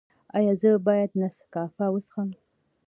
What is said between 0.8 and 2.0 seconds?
باید نسکافه